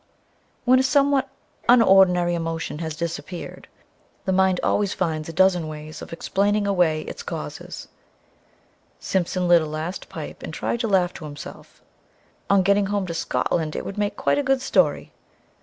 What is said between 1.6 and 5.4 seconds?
unordinary emotion has disappeared, the mind always finds a